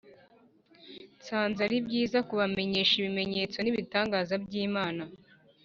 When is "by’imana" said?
4.43-5.03